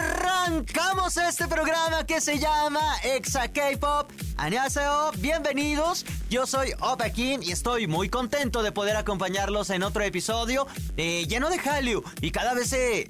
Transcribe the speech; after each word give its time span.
Arrancamos 0.00 1.18
este 1.18 1.46
programa 1.46 2.06
que 2.06 2.22
se 2.22 2.38
llama 2.38 2.80
Exa 3.04 3.48
K-Pop. 3.48 4.10
Annyeonghaseyo, 4.38 5.12
bienvenidos. 5.18 6.06
Yo 6.30 6.46
soy 6.46 6.72
Opa 6.80 7.10
Kim 7.10 7.42
y 7.42 7.52
estoy 7.52 7.86
muy 7.86 8.08
contento 8.08 8.62
de 8.62 8.72
poder 8.72 8.96
acompañarlos 8.96 9.68
en 9.68 9.82
otro 9.82 10.02
episodio 10.02 10.66
eh, 10.96 11.26
lleno 11.28 11.50
de 11.50 11.58
Hallyu. 11.58 12.02
Y 12.22 12.30
cada 12.30 12.54
vez 12.54 12.70
se 12.70 13.08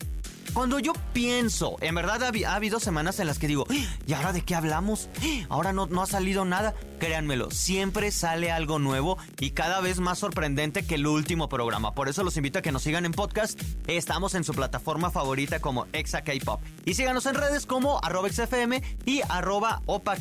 cuando 0.54 0.78
yo 0.78 0.92
pienso, 1.12 1.76
en 1.80 1.94
verdad 1.94 2.22
ha, 2.22 2.54
habido 2.54 2.80
semanas 2.80 3.18
en 3.20 3.26
las 3.26 3.38
que 3.38 3.48
digo, 3.48 3.66
¿y 4.06 4.12
ahora 4.12 4.32
de 4.32 4.42
qué 4.42 4.54
hablamos? 4.54 5.08
Ahora 5.48 5.72
no, 5.72 5.86
no 5.86 6.02
ha 6.02 6.06
salido 6.06 6.44
nada. 6.44 6.74
Créanmelo, 6.98 7.50
siempre 7.50 8.12
sale 8.12 8.52
algo 8.52 8.78
nuevo 8.78 9.16
y 9.38 9.50
cada 9.52 9.80
vez 9.80 10.00
más 10.00 10.18
sorprendente 10.18 10.86
que 10.86 10.96
el 10.96 11.06
último 11.06 11.48
programa. 11.48 11.94
Por 11.94 12.08
eso 12.08 12.22
los 12.22 12.36
invito 12.36 12.58
a 12.58 12.62
que 12.62 12.72
nos 12.72 12.82
sigan 12.82 13.06
en 13.06 13.12
podcast. 13.12 13.60
Estamos 13.86 14.34
en 14.34 14.44
su 14.44 14.52
plataforma 14.52 15.10
favorita 15.10 15.60
como 15.60 15.86
Exa. 15.92 16.22
Y 16.84 16.94
síganos 16.94 17.26
en 17.26 17.34
redes 17.34 17.66
como 17.66 17.98
arroba 18.02 18.28
XFM 18.28 18.82
y 19.06 19.22
arroba 19.28 19.82
Opa. 19.86 20.16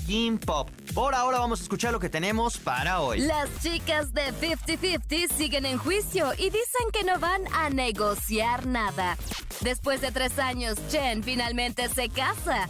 Por 0.94 1.14
ahora 1.14 1.40
vamos 1.40 1.60
a 1.60 1.64
escuchar 1.64 1.92
lo 1.92 2.00
que 2.00 2.10
tenemos 2.10 2.58
para 2.58 3.02
hoy. 3.02 3.20
Las 3.20 3.50
chicas 3.62 4.14
de 4.14 4.34
50-50 4.34 5.34
siguen 5.36 5.66
en 5.66 5.78
juicio 5.78 6.32
y 6.38 6.46
dicen 6.46 6.92
que 6.94 7.04
no 7.04 7.20
van 7.20 7.42
a 7.54 7.70
negociar 7.70 8.66
nada. 8.66 9.18
Después 9.62 10.02
de 10.02 10.12
tres 10.12 10.40
años, 10.40 10.78
Chen 10.90 11.24
finalmente 11.24 11.90
se 11.90 12.10
casa. 12.10 12.68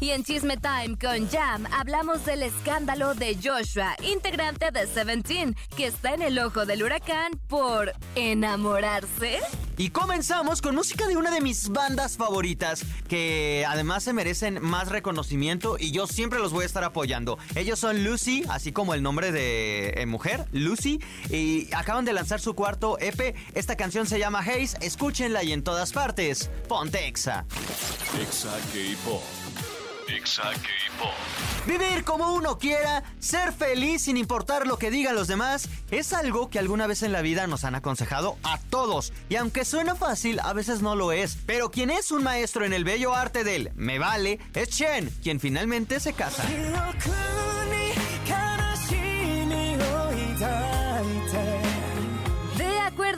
Y 0.00 0.10
en 0.10 0.24
Chisme 0.24 0.56
Time 0.56 0.96
con 0.98 1.28
Jam 1.28 1.66
hablamos 1.72 2.24
del 2.24 2.42
escándalo 2.42 3.14
de 3.14 3.36
Joshua, 3.40 3.94
integrante 4.02 4.70
de 4.70 4.86
Seventeen, 4.86 5.54
que 5.76 5.86
está 5.86 6.14
en 6.14 6.22
el 6.22 6.38
ojo 6.38 6.66
del 6.66 6.82
huracán 6.82 7.38
por 7.48 7.92
enamorarse. 8.16 9.38
Y 9.78 9.90
comenzamos 9.90 10.60
con 10.60 10.74
música 10.74 11.06
de 11.06 11.16
una 11.16 11.30
de 11.30 11.40
mis 11.40 11.70
bandas 11.70 12.16
favoritas, 12.16 12.84
que 13.08 13.64
además 13.66 14.04
se 14.04 14.12
merecen 14.12 14.62
más 14.62 14.88
reconocimiento 14.88 15.76
y 15.78 15.92
yo 15.92 16.06
siempre 16.06 16.38
los 16.38 16.52
voy 16.52 16.64
a 16.64 16.66
estar 16.66 16.84
apoyando. 16.84 17.38
Ellos 17.54 17.78
son 17.78 18.04
Lucy, 18.04 18.44
así 18.48 18.72
como 18.72 18.94
el 18.94 19.02
nombre 19.02 19.32
de 19.32 19.94
eh, 19.96 20.06
mujer, 20.06 20.46
Lucy, 20.52 21.00
y 21.30 21.72
acaban 21.74 22.04
de 22.04 22.12
lanzar 22.12 22.40
su 22.40 22.54
cuarto 22.54 22.98
EP. 23.00 23.34
Esta 23.54 23.76
canción 23.76 24.06
se 24.06 24.18
llama 24.18 24.40
Haze, 24.40 24.76
escúchenla 24.80 25.42
y 25.42 25.52
en 25.52 25.62
todas 25.62 25.92
partes, 25.92 26.50
ponte 26.68 27.06
Exa. 27.06 27.46
Exa 28.20 28.50
K-Pop. 28.72 29.71
Vivir 31.66 32.04
como 32.04 32.34
uno 32.34 32.58
quiera, 32.58 33.02
ser 33.18 33.52
feliz 33.52 34.02
sin 34.02 34.16
importar 34.16 34.66
lo 34.66 34.78
que 34.78 34.90
digan 34.90 35.14
los 35.14 35.28
demás, 35.28 35.68
es 35.90 36.12
algo 36.12 36.50
que 36.50 36.58
alguna 36.58 36.86
vez 36.86 37.02
en 37.02 37.12
la 37.12 37.22
vida 37.22 37.46
nos 37.46 37.64
han 37.64 37.74
aconsejado 37.74 38.36
a 38.42 38.58
todos. 38.58 39.12
Y 39.28 39.36
aunque 39.36 39.64
suena 39.64 39.94
fácil, 39.94 40.40
a 40.40 40.52
veces 40.52 40.82
no 40.82 40.96
lo 40.96 41.12
es. 41.12 41.38
Pero 41.46 41.70
quien 41.70 41.90
es 41.90 42.10
un 42.10 42.22
maestro 42.22 42.64
en 42.64 42.72
el 42.72 42.84
bello 42.84 43.14
arte 43.14 43.44
del 43.44 43.70
me 43.74 43.98
vale 43.98 44.38
es 44.54 44.68
Chen, 44.70 45.10
quien 45.22 45.40
finalmente 45.40 46.00
se 46.00 46.12
casa 46.12 46.44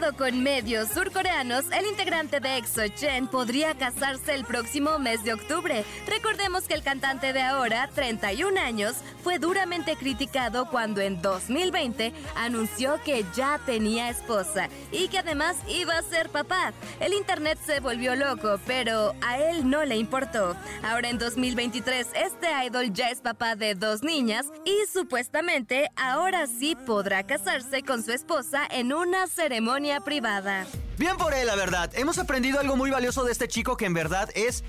acuerdo 0.04 0.16
con 0.18 0.42
medios 0.42 0.88
surcoreanos, 0.88 1.64
el 1.72 1.86
integrante 1.86 2.40
de 2.40 2.56
EXO 2.58 2.88
Chen 2.88 3.26
podría 3.26 3.74
casarse 3.74 4.34
el 4.34 4.44
próximo 4.44 4.98
mes 4.98 5.22
de 5.24 5.32
octubre. 5.32 5.84
Recordemos 6.06 6.64
que 6.64 6.74
el 6.74 6.82
cantante 6.82 7.32
de 7.32 7.42
ahora, 7.42 7.88
31 7.94 8.60
años, 8.60 8.96
fue 9.22 9.38
duramente 9.38 9.96
criticado 9.96 10.68
cuando 10.68 11.00
en 11.00 11.22
2020 11.22 12.12
anunció 12.36 13.00
que 13.04 13.24
ya 13.34 13.58
tenía 13.64 14.10
esposa 14.10 14.68
y 14.92 15.08
que 15.08 15.18
además 15.18 15.56
iba 15.68 15.96
a 15.96 16.02
ser 16.02 16.28
papá. 16.28 16.72
El 17.00 17.14
internet 17.14 17.58
se 17.64 17.80
volvió 17.80 18.14
loco, 18.14 18.60
pero 18.66 19.14
a 19.22 19.38
él 19.38 19.68
no 19.68 19.84
le 19.84 19.96
importó. 19.96 20.56
Ahora 20.82 21.08
en 21.08 21.18
2023 21.18 22.08
este 22.14 22.48
idol 22.66 22.92
ya 22.92 23.08
es 23.08 23.20
papá 23.20 23.56
de 23.56 23.74
dos 23.74 24.02
niñas 24.02 24.46
y 24.64 24.76
supuestamente 24.92 25.90
ahora 25.96 26.46
sí 26.46 26.76
podrá 26.76 27.22
casarse 27.22 27.82
con 27.82 28.02
su 28.02 28.12
esposa 28.12 28.66
en 28.70 28.92
una 28.92 29.26
ceremonia 29.26 29.93
privada. 30.00 30.66
Bien 30.98 31.16
por 31.16 31.34
él, 31.34 31.46
la 31.46 31.56
verdad. 31.56 31.90
Hemos 31.94 32.18
aprendido 32.18 32.60
algo 32.60 32.76
muy 32.76 32.90
valioso 32.90 33.24
de 33.24 33.32
este 33.32 33.48
chico 33.48 33.76
que 33.76 33.86
en 33.86 33.94
verdad 33.94 34.28
es 34.34 34.64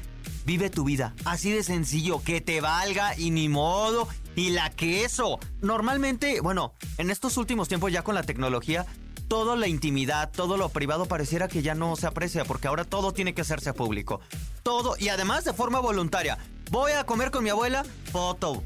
vive 0.45 0.69
tu 0.69 0.83
vida. 0.83 1.13
Así 1.25 1.51
de 1.51 1.63
sencillo, 1.63 2.21
que 2.23 2.41
te 2.41 2.61
valga 2.61 3.17
y 3.17 3.31
ni 3.31 3.49
modo. 3.49 4.07
Y 4.35 4.49
la 4.49 4.69
queso. 4.69 5.39
Normalmente, 5.61 6.41
bueno, 6.41 6.73
en 6.97 7.09
estos 7.09 7.37
últimos 7.37 7.67
tiempos 7.67 7.91
ya 7.91 8.03
con 8.03 8.15
la 8.15 8.23
tecnología, 8.23 8.85
toda 9.27 9.55
la 9.55 9.67
intimidad, 9.67 10.31
todo 10.31 10.57
lo 10.57 10.69
privado 10.69 11.05
pareciera 11.05 11.47
que 11.47 11.61
ya 11.61 11.73
no 11.73 11.95
se 11.95 12.07
aprecia 12.07 12.45
porque 12.45 12.67
ahora 12.67 12.83
todo 12.83 13.13
tiene 13.13 13.33
que 13.33 13.41
hacerse 13.41 13.73
público. 13.73 14.19
Todo 14.63 14.95
y 14.99 15.09
además 15.09 15.45
de 15.45 15.53
forma 15.53 15.79
voluntaria. 15.79 16.37
Voy 16.69 16.91
a 16.93 17.05
comer 17.05 17.31
con 17.31 17.43
mi 17.43 17.49
abuela, 17.49 17.85
foto, 18.11 18.63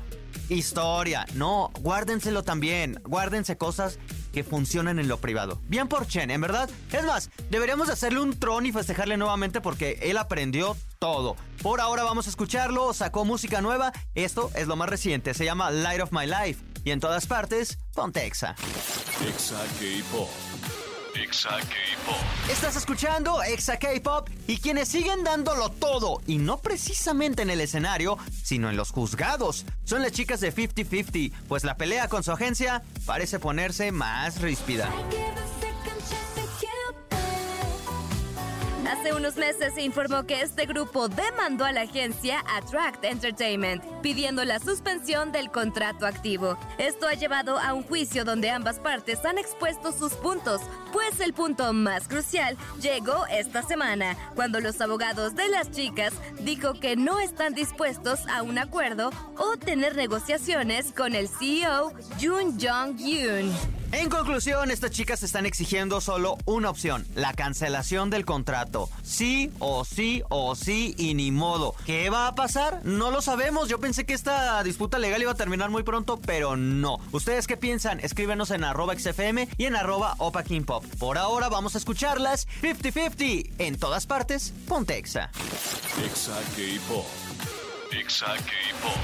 historia. 0.50 1.26
No, 1.36 1.72
guárdenselo 1.82 2.44
también. 2.44 3.00
Guárdense 3.06 3.58
cosas 3.58 4.00
que 4.32 4.44
funcionan 4.44 5.00
en 5.00 5.08
lo 5.08 5.18
privado. 5.18 5.60
Bien 5.68 5.88
por 5.88 6.08
Chen, 6.08 6.32
en 6.32 6.42
verdad. 6.42 6.70
Es 6.92 7.04
más, 7.04 7.30
deberíamos 7.50 7.90
hacerle 7.90 8.20
un 8.20 8.38
tron 8.38 8.66
y 8.66 8.72
festejarle 8.72 9.18
nuevamente 9.18 9.62
porque 9.62 10.00
él 10.02 10.18
aprendió 10.18 10.78
todo. 11.00 11.36
Por 11.62 11.82
ahora 11.82 12.04
vamos 12.04 12.28
a 12.28 12.30
escucharlo, 12.30 12.94
sacó 12.94 13.26
música 13.26 13.62
nueva. 13.62 13.92
Esto 14.16 14.52
es 14.56 14.68
lo 14.68 14.76
más 14.76 14.90
reciente, 14.90 15.34
se 15.34 15.46
llama 15.46 15.72
Light 15.72 16.02
of 16.02 16.12
My 16.12 16.26
Life. 16.26 16.64
Y 16.84 16.92
en 16.92 17.00
todas 17.00 17.28
partes, 17.28 17.78
ponte 17.94 18.26
Exa. 18.26 18.56
Exa 21.30 21.50
K-Pop. 21.60 22.50
Estás 22.52 22.76
escuchando 22.76 23.44
Exa 23.44 23.78
K-Pop 23.78 24.30
y 24.48 24.58
quienes 24.58 24.90
siguen 24.90 25.24
dándolo 25.24 25.70
todo, 25.70 26.24
y 26.26 26.40
no 26.40 26.58
precisamente 26.58 27.44
en 27.44 27.52
el 27.52 27.62
escenario, 27.62 28.18
sino 28.44 28.68
en 28.68 28.76
los 28.76 28.90
juzgados, 28.90 29.64
son 29.84 30.02
las 30.02 30.12
chicas 30.12 30.40
de 30.40 30.52
50-50, 30.52 31.32
pues 31.48 31.64
la 31.64 31.78
pelea 31.78 32.08
con 32.08 32.24
su 32.24 32.32
agencia 32.32 32.82
parece 33.06 33.38
ponerse 33.38 33.92
más 33.92 34.42
ríspida. 34.42 34.90
Hace 38.90 39.14
unos 39.14 39.36
meses 39.36 39.76
se 39.76 39.84
informó 39.84 40.24
que 40.24 40.42
este 40.42 40.66
grupo 40.66 41.10
demandó 41.10 41.64
a 41.64 41.72
la 41.72 41.82
agencia 41.82 42.44
Attract 42.58 43.04
Entertainment, 43.04 43.84
pidiendo 44.02 44.44
la 44.46 44.58
suspensión 44.58 45.32
del 45.32 45.52
contrato 45.52 46.08
activo. 46.08 46.58
Esto 46.80 47.08
ha 47.08 47.14
llevado 47.14 47.60
a 47.60 47.76
un 47.76 47.84
juicio 47.84 48.26
donde 48.26 48.50
ambas 48.50 48.80
partes 48.80 49.24
han 49.26 49.38
expuesto 49.38 49.92
sus 49.92 50.14
puntos, 50.14 50.62
pues 50.92 51.20
el 51.20 51.34
punto 51.34 51.72
más 51.72 52.08
crucial 52.08 52.58
llegó 52.82 53.28
esta 53.28 53.62
semana, 53.62 54.18
cuando 54.34 54.60
los 54.60 54.82
abogados 54.82 55.36
de 55.36 55.50
las 55.50 55.70
chicas 55.70 56.14
dijo 56.40 56.74
que 56.74 56.96
no 56.96 57.20
están 57.20 57.54
dispuestos 57.54 58.28
a 58.28 58.42
un 58.42 58.58
acuerdo 58.58 59.12
o 59.38 59.56
tener 59.56 59.96
negociaciones 59.96 60.94
con 60.94 61.14
el 61.14 61.30
CEO 61.30 61.94
Jun 62.20 62.60
Jong-yoon. 62.60 63.79
En 63.92 64.08
conclusión, 64.10 64.70
estas 64.70 64.92
chicas 64.92 65.24
están 65.24 65.48
exigiendo 65.48 66.00
solo 66.00 66.38
una 66.46 66.70
opción, 66.70 67.08
la 67.16 67.34
cancelación 67.34 68.12
del 68.12 68.24
contrato. 68.24 68.88
Sí 69.02 69.52
o 69.58 69.84
sí 69.84 70.22
o 70.30 70.56
sí 70.56 70.94
y 70.98 71.16
ni 71.16 71.32
modo. 71.32 71.74
¿Qué 71.88 72.12
va 72.12 72.28
a 72.28 72.36
pasar? 72.36 72.82
No 72.84 73.10
lo 73.10 73.24
sabemos. 73.24 73.68
Yo 73.68 73.80
pensé 73.80 74.06
que 74.06 74.14
esta 74.14 74.62
disputa 74.64 75.00
legal 75.00 75.24
iba 75.24 75.32
a 75.32 75.36
terminar 75.36 75.72
muy 75.72 75.82
pronto, 75.82 76.20
pero 76.24 76.56
no. 76.56 77.00
¿Ustedes 77.12 77.48
qué 77.48 77.58
piensan? 77.58 78.00
Escríbenos 78.00 78.52
en 78.52 78.64
arroba 78.64 78.94
XFM 78.98 79.50
y 79.58 79.66
en 79.66 79.76
arroba 79.76 80.14
Opa 80.20 80.44
Pop. 80.66 80.86
Por 81.00 81.18
ahora 81.18 81.50
vamos 81.50 81.74
a 81.74 81.80
escucharlas 81.80 82.48
50-50 82.62 83.50
en 83.58 83.80
todas 83.80 84.06
partes. 84.06 84.54
Ponte 84.68 84.98
Exa. 84.98 85.32
Exa 86.06 86.36
K-Pop. 86.56 87.29
Exa 87.92 88.36
K-Pop. 88.36 88.98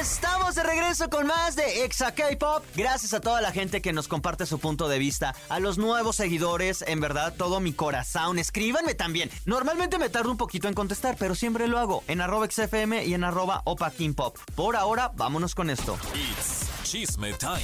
Estamos 0.00 0.56
de 0.56 0.64
regreso 0.64 1.08
con 1.08 1.28
más 1.28 1.54
de 1.54 1.84
Exa 1.84 2.12
K-Pop. 2.12 2.64
Gracias 2.74 3.14
a 3.14 3.20
toda 3.20 3.40
la 3.40 3.52
gente 3.52 3.80
que 3.80 3.92
nos 3.92 4.08
comparte 4.08 4.46
su 4.46 4.58
punto 4.58 4.88
de 4.88 4.98
vista. 4.98 5.34
A 5.48 5.60
los 5.60 5.78
nuevos 5.78 6.16
seguidores, 6.16 6.82
en 6.88 7.00
verdad, 7.00 7.34
todo 7.36 7.60
mi 7.60 7.72
corazón. 7.72 8.40
Escríbanme 8.40 8.94
también. 8.94 9.30
Normalmente 9.46 9.98
me 9.98 10.08
tardo 10.08 10.32
un 10.32 10.36
poquito 10.36 10.66
en 10.66 10.74
contestar, 10.74 11.16
pero 11.18 11.36
siempre 11.36 11.68
lo 11.68 11.78
hago 11.78 12.02
en 12.08 12.20
arroba 12.20 12.48
XFM 12.50 13.04
y 13.04 13.14
en 13.14 13.22
arroba 13.22 13.62
Opa 13.64 13.92
Pop. 14.16 14.36
Por 14.56 14.74
ahora, 14.74 15.12
vámonos 15.14 15.54
con 15.54 15.70
esto. 15.70 15.96
It's 16.12 16.66
Chisme 16.82 17.32
Time. 17.34 17.62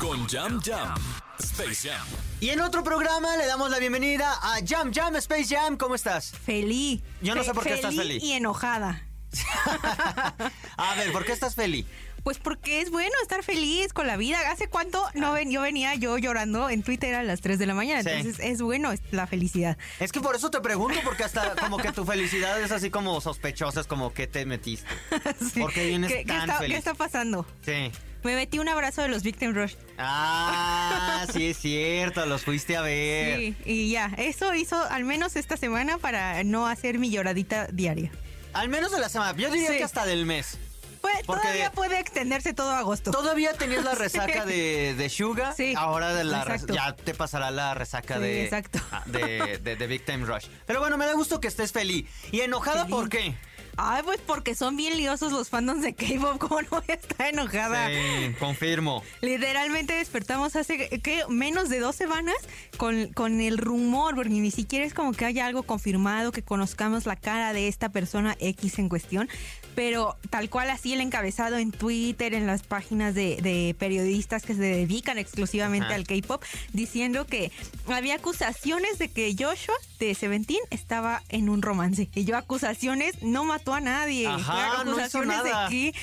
Con 0.00 0.26
Jam 0.28 0.60
Jam. 0.64 0.96
Space 1.38 1.88
Jam. 1.88 2.06
Y 2.40 2.48
en 2.48 2.60
otro 2.60 2.82
programa 2.82 3.36
le 3.36 3.46
damos 3.46 3.70
la 3.70 3.78
bienvenida 3.78 4.32
a 4.42 4.58
Jam 4.66 4.92
Jam 4.92 5.14
Space 5.16 5.54
Jam. 5.54 5.76
¿Cómo 5.76 5.94
estás? 5.94 6.32
Feliz. 6.44 7.02
Yo 7.22 7.36
no 7.36 7.44
sé 7.44 7.54
por 7.54 7.62
qué 7.62 7.74
estás 7.74 7.94
feliz. 7.94 8.22
Y 8.22 8.32
enojada. 8.32 9.06
a 10.76 10.94
ver, 10.96 11.12
¿por 11.12 11.24
qué 11.24 11.32
estás 11.32 11.54
feliz? 11.54 11.86
Pues 12.22 12.38
porque 12.38 12.80
es 12.80 12.90
bueno 12.90 13.12
estar 13.22 13.44
feliz 13.44 13.92
con 13.92 14.08
la 14.08 14.16
vida. 14.16 14.38
¿Hace 14.50 14.66
cuánto 14.66 15.00
no 15.14 15.32
ven, 15.32 15.48
yo 15.48 15.62
venía 15.62 15.94
yo 15.94 16.18
llorando 16.18 16.68
en 16.68 16.82
Twitter 16.82 17.14
a 17.14 17.22
las 17.22 17.40
3 17.40 17.56
de 17.56 17.66
la 17.66 17.74
mañana? 17.74 18.02
Sí. 18.02 18.08
Entonces 18.10 18.44
es 18.44 18.60
bueno 18.60 18.92
la 19.12 19.28
felicidad. 19.28 19.78
Es 20.00 20.10
que 20.10 20.20
por 20.20 20.34
eso 20.34 20.50
te 20.50 20.60
pregunto, 20.60 20.98
porque 21.04 21.22
hasta 21.22 21.54
como 21.54 21.76
que 21.76 21.92
tu 21.92 22.04
felicidad 22.04 22.60
es 22.60 22.72
así 22.72 22.90
como 22.90 23.20
sospechosa, 23.20 23.80
es 23.80 23.86
como 23.86 24.12
que 24.12 24.26
te 24.26 24.44
metiste. 24.44 24.88
Sí. 25.52 25.60
¿Por 25.60 25.72
qué 25.72 25.86
vienes 25.86 26.10
¿Qué, 26.10 26.18
qué 26.18 26.24
tan 26.24 26.40
está, 26.40 26.58
feliz? 26.58 26.72
¿Qué 26.72 26.78
está 26.78 26.94
pasando? 26.94 27.46
Sí. 27.64 27.92
Me 28.24 28.34
metí 28.34 28.58
un 28.58 28.68
abrazo 28.68 29.02
de 29.02 29.08
los 29.08 29.22
Victim 29.22 29.54
Rush. 29.54 29.74
Ah, 29.98 31.26
sí 31.32 31.50
es 31.50 31.58
cierto, 31.58 32.26
los 32.26 32.42
fuiste 32.42 32.76
a 32.76 32.80
ver. 32.80 33.38
Sí, 33.38 33.56
y 33.64 33.90
ya. 33.92 34.06
Eso 34.18 34.52
hizo 34.52 34.82
al 34.82 35.04
menos 35.04 35.36
esta 35.36 35.56
semana 35.56 35.98
para 35.98 36.42
no 36.42 36.66
hacer 36.66 36.98
mi 36.98 37.10
lloradita 37.10 37.68
diaria. 37.68 38.10
Al 38.56 38.68
menos 38.68 38.90
de 38.92 38.98
la 39.00 39.08
semana, 39.08 39.36
yo 39.38 39.50
diría 39.50 39.70
Sí. 39.70 39.78
que 39.78 39.84
hasta 39.84 40.04
del 40.06 40.26
mes. 40.26 40.58
Pues 41.02 41.22
todavía 41.24 41.70
puede 41.70 42.00
extenderse 42.00 42.52
todo 42.52 42.72
agosto. 42.72 43.12
Todavía 43.12 43.52
tenías 43.52 43.84
la 43.84 43.94
resaca 43.94 44.44
de, 44.44 44.94
de 44.96 45.08
Suga, 45.08 45.52
Sí, 45.52 45.74
ahora 45.76 46.12
de 46.12 46.24
la 46.24 46.42
res- 46.44 46.66
ya 46.66 46.96
te 46.96 47.14
pasará 47.14 47.50
la 47.52 47.74
resaca 47.74 48.14
Sí, 48.16 48.20
de, 48.22 48.44
exacto. 48.44 48.80
ah, 48.90 49.02
de, 49.06 49.58
de, 49.62 49.76
de 49.76 49.86
Big 49.86 50.04
Time 50.04 50.24
Rush. 50.26 50.46
Pero 50.66 50.80
bueno, 50.80 50.96
me 50.96 51.06
da 51.06 51.12
gusto 51.12 51.38
que 51.40 51.46
estés 51.48 51.70
feliz. 51.70 52.08
¿Y 52.32 52.40
enojada 52.40 52.84
Feliz. 52.86 52.90
por 52.96 53.08
qué? 53.08 53.36
Ay, 53.78 54.02
pues 54.04 54.20
porque 54.26 54.54
son 54.54 54.76
bien 54.76 54.96
liosos 54.96 55.32
los 55.32 55.50
fandoms 55.50 55.82
de 55.82 55.94
K-pop. 55.94 56.38
¿Cómo 56.40 56.62
no 56.62 56.68
voy 56.70 56.84
a 56.88 56.94
estar 56.94 57.28
enojada? 57.28 57.88
Sí, 57.88 58.34
confirmo. 58.38 59.02
Literalmente 59.20 59.94
despertamos 59.94 60.56
hace 60.56 60.88
¿qué? 61.00 61.22
menos 61.28 61.68
de 61.68 61.80
dos 61.80 61.94
semanas 61.94 62.36
con, 62.78 63.08
con 63.12 63.40
el 63.40 63.58
rumor, 63.58 64.14
porque 64.14 64.30
ni 64.30 64.50
siquiera 64.50 64.84
es 64.84 64.94
como 64.94 65.12
que 65.12 65.26
haya 65.26 65.46
algo 65.46 65.64
confirmado, 65.64 66.32
que 66.32 66.42
conozcamos 66.42 67.06
la 67.06 67.16
cara 67.16 67.52
de 67.52 67.68
esta 67.68 67.90
persona 67.90 68.36
X 68.40 68.78
en 68.78 68.88
cuestión, 68.88 69.28
pero 69.74 70.16
tal 70.30 70.48
cual 70.48 70.70
así 70.70 70.94
el 70.94 71.02
encabezado 71.02 71.58
en 71.58 71.70
Twitter, 71.70 72.32
en 72.32 72.46
las 72.46 72.62
páginas 72.62 73.14
de, 73.14 73.36
de 73.42 73.76
periodistas 73.78 74.42
que 74.42 74.54
se 74.54 74.60
dedican 74.60 75.18
exclusivamente 75.18 75.88
Ajá. 75.88 75.96
al 75.96 76.06
K-pop, 76.06 76.42
diciendo 76.72 77.26
que 77.26 77.52
había 77.86 78.14
acusaciones 78.14 78.98
de 78.98 79.10
que 79.10 79.34
Joshua 79.38 79.74
de 79.98 80.14
Seventeen 80.14 80.60
estaba 80.70 81.22
en 81.28 81.50
un 81.50 81.60
romance. 81.60 82.08
Y 82.14 82.24
yo 82.24 82.36
acusaciones, 82.36 83.22
no 83.22 83.44
mató 83.66 83.74
a 83.74 83.80
nadie. 83.80 84.26
Ajá, 84.26 84.84
no 84.84 85.04
hizo 85.04 85.24
nada. 85.24 85.68
de 85.68 85.70
que 85.70 85.94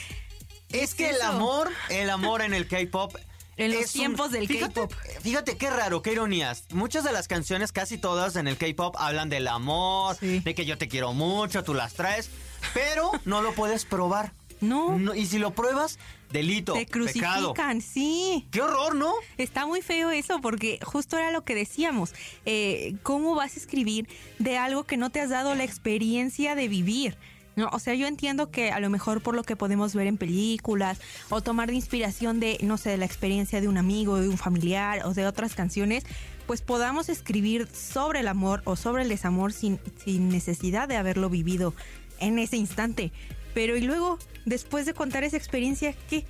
Es 0.82 0.94
que 0.96 1.10
el 1.12 1.22
amor, 1.22 1.70
el 1.90 2.10
amor 2.10 2.42
en 2.42 2.54
el 2.54 2.68
K-pop. 2.68 3.16
En 3.56 3.72
los 3.72 3.86
un- 3.86 3.92
tiempos 4.02 4.32
del 4.32 4.48
K-pop. 4.48 4.92
Fíjate 5.22 5.58
qué 5.58 5.70
raro, 5.70 6.02
qué 6.02 6.12
ironías. 6.14 6.64
Muchas 6.74 7.04
de 7.04 7.12
las 7.12 7.28
canciones, 7.28 7.72
casi 7.72 8.00
todas 8.00 8.36
en 8.36 8.48
el 8.48 8.58
K-pop, 8.58 8.96
hablan 8.98 9.30
del 9.30 9.48
amor, 9.48 10.18
Sí. 10.20 10.40
de 10.40 10.56
que 10.56 10.66
yo 10.66 10.80
te 10.80 10.88
quiero 10.88 11.14
mucho, 11.14 11.64
tú 11.64 11.76
las 11.76 11.94
traes, 11.94 12.32
pero 12.74 13.12
no 13.26 13.44
lo 13.44 13.54
puedes 13.54 13.86
probar. 13.86 14.34
no. 14.60 14.98
No, 14.98 15.14
y 15.14 15.28
si 15.28 15.38
lo 15.38 15.52
pruebas, 15.52 16.00
delito, 16.32 16.74
Te 16.74 16.88
pecado. 16.88 17.54
crucifican, 17.54 17.82
sí. 17.84 18.48
Qué 18.50 18.60
horror, 18.64 18.96
¿no? 18.96 19.14
Está 19.38 19.68
muy 19.68 19.84
feo 19.84 20.10
eso 20.10 20.42
porque 20.42 20.80
justo 20.82 21.20
era 21.20 21.30
lo 21.30 21.44
que 21.44 21.54
decíamos. 21.54 22.16
Eh, 22.48 22.96
¿Cómo 23.04 23.36
vas 23.36 23.56
a 23.56 23.60
escribir 23.60 24.08
de 24.40 24.58
algo 24.58 24.86
que 24.86 24.98
no 24.98 25.12
te 25.12 25.22
has 25.22 25.30
dado 25.30 25.54
la 25.54 25.64
experiencia 25.64 26.56
de 26.56 26.68
vivir? 26.68 27.20
No, 27.56 27.70
o 27.72 27.80
sea, 27.80 27.94
yo 27.94 28.08
entiendo 28.08 28.50
que 28.50 28.72
a 28.72 28.80
lo 28.80 28.90
mejor 28.90 29.22
por 29.22 29.36
lo 29.36 29.44
que 29.44 29.56
podemos 29.56 29.94
ver 29.94 30.08
en 30.08 30.18
películas 30.18 31.00
o 31.30 31.42
tomar 31.42 31.70
de 31.70 31.76
inspiración 31.76 32.40
de, 32.40 32.58
no 32.62 32.78
sé, 32.78 32.92
de 32.92 32.98
la 32.98 33.06
experiencia 33.06 33.62
de 33.62 33.68
un 33.68 33.78
amigo, 33.78 34.20
de 34.20 34.28
un 34.28 34.38
familiar 34.38 35.06
o 35.06 35.14
de 35.14 35.28
otras 35.28 35.54
canciones, 35.54 36.04
pues 36.48 36.62
podamos 36.62 37.10
escribir 37.10 37.68
sobre 37.68 38.22
el 38.22 38.28
amor 38.28 38.62
o 38.66 38.76
sobre 38.76 39.04
el 39.04 39.10
desamor 39.10 39.54
sin, 39.54 39.80
sin 40.04 40.30
necesidad 40.30 40.88
de 40.88 40.98
haberlo 40.98 41.30
vivido 41.30 41.74
en 42.20 42.40
ese 42.40 42.58
instante. 42.58 43.12
Pero 43.54 43.78
y 43.78 43.82
luego, 43.82 44.18
después 44.46 44.86
de 44.86 44.94
contar 44.94 45.24
esa 45.24 45.38
experiencia, 45.38 45.94
¿qué? 46.10 46.26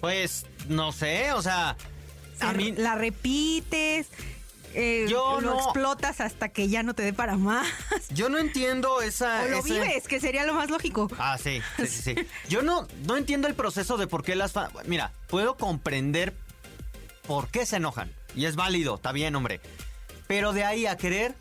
Pues, 0.00 0.46
no 0.68 0.92
sé, 0.92 1.32
o 1.32 1.42
sea, 1.42 1.76
a 2.40 2.52
mí... 2.52 2.72
la 2.72 2.94
repites, 2.94 4.08
eh, 4.74 5.06
Yo 5.08 5.40
lo 5.40 5.54
no. 5.54 5.56
explotas 5.60 6.20
hasta 6.20 6.48
que 6.48 6.68
ya 6.68 6.82
no 6.82 6.94
te 6.94 7.02
dé 7.02 7.12
para 7.12 7.36
más. 7.36 7.66
Yo 8.10 8.28
no 8.28 8.38
entiendo 8.38 9.00
esa... 9.02 9.42
O 9.44 9.48
lo 9.48 9.62
vives, 9.62 10.06
que 10.08 10.20
sería 10.20 10.44
lo 10.46 10.54
más 10.54 10.70
lógico. 10.70 11.10
Ah, 11.18 11.38
sí, 11.42 11.60
sí, 11.76 11.86
sí, 11.86 12.02
sí. 12.02 12.14
Yo 12.48 12.62
no, 12.62 12.86
no 13.06 13.16
entiendo 13.16 13.48
el 13.48 13.54
proceso 13.54 13.96
de 13.96 14.06
por 14.06 14.22
qué 14.22 14.34
las... 14.36 14.52
fa- 14.52 14.70
Mira, 14.86 15.12
puedo 15.28 15.56
comprender 15.56 16.34
por 17.26 17.48
qué 17.48 17.66
se 17.66 17.76
enojan. 17.76 18.10
Y 18.34 18.46
es 18.46 18.56
válido, 18.56 18.94
está 18.96 19.12
bien, 19.12 19.34
hombre. 19.36 19.60
Pero 20.26 20.52
de 20.52 20.64
ahí 20.64 20.86
a 20.86 20.96
querer 20.96 21.34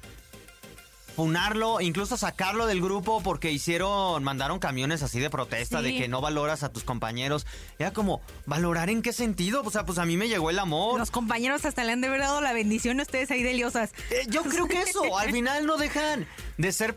funarlo, 1.16 1.82
incluso 1.82 2.18
sacarlo 2.18 2.66
del 2.66 2.82
grupo 2.82 3.22
porque 3.24 3.52
hicieron, 3.52 4.24
mandaron 4.24 4.60
camiones 4.60 5.04
así 5.04 5.20
de 5.20 5.30
protesta 5.30 5.80
Sí. 5.80 5.86
de 5.86 5.98
que 5.98 6.08
no 6.08 6.22
valoras 6.22 6.64
a 6.64 6.70
tus 6.70 6.84
compañeros. 6.84 7.46
Era 7.80 7.92
como, 7.92 8.22
¿valorar 8.46 8.90
en 8.90 9.02
qué 9.02 9.14
sentido? 9.14 9.62
O 9.66 9.70
sea, 9.72 9.86
pues 9.86 9.98
a 9.98 10.06
mí 10.06 10.18
me 10.18 10.28
llegó 10.28 10.50
el 10.50 10.60
amor. 10.60 11.00
Los 11.00 11.12
compañeros 11.12 11.66
hasta 11.66 11.84
le 11.84 11.92
han 11.92 12.02
de 12.02 12.08
haber 12.08 12.22
dado 12.22 12.42
la 12.42 12.54
bendición 12.54 13.00
a 13.00 13.04
ustedes 13.04 13.30
ahí 13.32 13.44
de 13.44 13.54
liosas. 13.54 13.92
Eh, 14.10 14.26
yo 14.30 14.44
creo 14.44 14.68
que 14.68 14.82
eso, 14.82 15.18
al 15.18 15.32
final 15.32 15.66
no 15.66 15.78
dejan 15.78 16.28
de 16.58 16.72
ser 16.72 16.96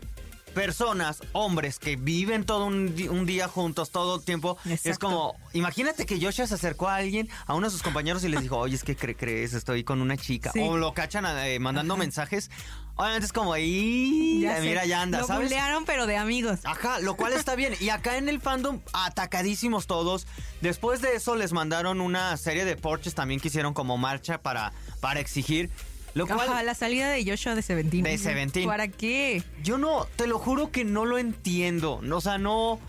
personas, 0.55 1.21
hombres 1.33 1.77
que 1.77 1.97
viven 1.97 2.45
todo 2.45 2.65
un, 2.65 2.95
un 3.11 3.25
día 3.27 3.47
juntos, 3.47 3.91
todo 3.91 4.15
el 4.15 4.23
tiempo. 4.23 4.57
Es 4.83 4.97
como, 4.97 5.37
imagínate 5.53 6.07
que 6.07 6.15
Joshua 6.19 6.47
se 6.47 6.55
acercó 6.55 6.87
a 6.89 6.95
alguien, 6.95 7.29
a 7.45 7.53
uno 7.53 7.67
de 7.67 7.71
sus 7.71 7.83
compañeros 7.83 8.23
y 8.23 8.29
les 8.29 8.41
dijo, 8.41 8.57
oye, 8.57 8.75
es 8.75 8.83
que 8.83 8.97
cre- 8.97 9.15
crees, 9.15 9.53
estoy 9.53 9.83
con 9.83 10.01
una 10.01 10.17
chica. 10.17 10.51
Sí. 10.53 10.61
O 10.63 10.77
lo 10.77 10.93
cachan 10.95 11.25
eh, 11.45 11.59
mandando 11.59 11.95
mensajes. 11.97 12.49
Obviamente 12.95 13.25
es 13.25 13.33
como, 13.33 13.51
ahí, 13.51 14.39
Ya 14.41 14.55
sé. 14.55 14.61
mira, 14.61 14.85
ya 14.85 15.01
anda, 15.01 15.19
Lo 15.19 15.27
¿sabes? 15.27 15.49
bulearon, 15.49 15.83
pero 15.83 16.07
de 16.07 16.15
amigos. 16.15 16.59
Ajá, 16.63 16.99
lo 17.01 17.15
cual 17.17 17.33
está 17.33 17.55
bien. 17.55 17.75
Y 17.81 17.89
acá 17.89 18.15
en 18.17 18.29
el 18.29 18.39
fandom, 18.39 18.79
atacadísimos 18.93 19.85
todos. 19.85 20.25
Después 20.61 21.01
de 21.01 21.15
eso 21.15 21.35
les 21.35 21.51
mandaron 21.51 21.99
una 21.99 22.37
serie 22.37 22.63
de 22.63 22.77
porches 22.77 23.13
también 23.13 23.41
que 23.41 23.49
hicieron 23.49 23.73
como 23.73 23.97
marcha 23.97 24.41
para, 24.41 24.71
para 25.01 25.19
exigir. 25.19 25.69
Lo 26.15 26.25
cual, 26.27 26.49
Ajá, 26.49 26.63
la 26.63 26.73
salida 26.73 27.09
de 27.09 27.25
Joshua 27.29 27.55
de 27.55 27.61
Seventeen. 27.61 28.03
De 28.05 28.17
Seventeen. 28.17 28.65
¿Para 28.67 28.87
qué? 28.87 29.43
Yo 29.61 29.77
no, 29.77 30.07
te 30.15 30.27
lo 30.27 30.39
juro 30.39 30.71
que 30.71 30.85
no 30.85 31.03
lo 31.03 31.17
entiendo. 31.17 32.01
O 32.09 32.21
sea, 32.21 32.37
no, 32.37 32.79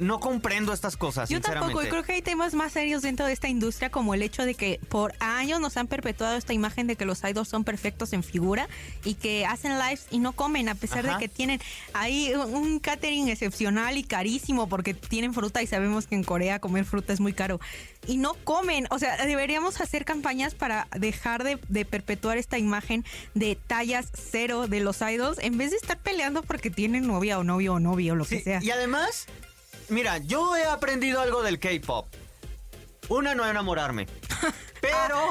no 0.00 0.18
comprendo 0.20 0.72
estas 0.72 0.96
cosas, 0.96 1.28
Yo 1.28 1.36
sinceramente. 1.36 1.74
tampoco, 1.74 1.86
y 1.86 1.90
creo 1.90 2.02
que 2.02 2.12
hay 2.12 2.22
temas 2.22 2.54
más 2.54 2.72
serios 2.72 3.02
dentro 3.02 3.26
de 3.26 3.32
esta 3.32 3.48
industria, 3.48 3.90
como 3.90 4.14
el 4.14 4.22
hecho 4.22 4.44
de 4.44 4.54
que 4.54 4.80
por 4.88 5.14
años 5.20 5.60
nos 5.60 5.76
han 5.76 5.86
perpetuado 5.86 6.36
esta 6.36 6.52
imagen 6.52 6.86
de 6.86 6.96
que 6.96 7.04
los 7.04 7.22
idols 7.22 7.48
son 7.48 7.64
perfectos 7.64 8.12
en 8.12 8.22
figura 8.22 8.68
y 9.04 9.14
que 9.14 9.46
hacen 9.46 9.78
lives 9.78 10.06
y 10.10 10.18
no 10.18 10.32
comen, 10.32 10.68
a 10.68 10.74
pesar 10.74 11.06
Ajá. 11.06 11.14
de 11.18 11.20
que 11.20 11.28
tienen 11.28 11.60
ahí 11.92 12.32
un- 12.34 12.80
catering 12.80 13.28
excepcional 13.28 13.96
y 13.98 14.02
carísimo, 14.04 14.68
porque 14.68 14.94
tienen 14.94 15.34
fruta 15.34 15.62
y 15.62 15.66
sabemos 15.66 16.06
que 16.06 16.14
en 16.14 16.24
Corea 16.24 16.58
comer 16.60 16.84
fruta 16.84 17.12
es 17.12 17.20
muy 17.20 17.32
caro. 17.32 17.60
Y 18.06 18.16
no 18.16 18.34
comen, 18.44 18.86
o 18.90 18.98
sea, 18.98 19.24
deberíamos 19.26 19.80
hacer 19.80 20.04
campañas 20.06 20.54
para 20.54 20.88
dejar 20.98 21.44
de, 21.44 21.58
de 21.68 21.84
perpetuar 21.84 22.38
esta 22.38 22.56
imagen 22.58 23.04
de 23.34 23.56
tallas 23.66 24.06
cero 24.14 24.66
de 24.66 24.80
los 24.80 25.00
idols, 25.02 25.38
en 25.38 25.58
vez 25.58 25.70
de 25.72 25.76
estar 25.76 25.98
peleando 25.98 26.42
porque 26.42 26.70
tienen 26.70 27.06
novia 27.06 27.38
o 27.38 27.44
novio 27.44 27.74
o 27.74 27.80
novio 27.80 28.14
o 28.14 28.16
lo 28.16 28.24
que 28.24 28.40
sea. 28.40 28.60
y 28.62 28.70
además, 28.70 29.26
mira, 29.90 30.18
yo 30.18 30.56
he 30.56 30.64
aprendido 30.64 31.20
algo 31.20 31.42
del 31.42 31.58
K-pop. 31.58 32.06
Una, 33.08 33.34
no 33.34 33.46
enamorarme. 33.48 34.06
Pero, 34.80 35.28